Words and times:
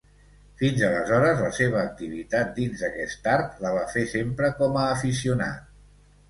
Fins 0.59 0.79
aleshores, 0.85 1.43
la 1.47 1.51
seva 1.57 1.77
activitat 1.81 2.49
dins 2.61 2.81
aquest 2.87 3.29
art 3.35 3.61
la 3.67 3.75
va 3.77 3.85
fer 3.93 4.07
sempre 4.15 4.51
com 4.63 4.81
a 4.83 4.89
aficionat. 4.97 5.71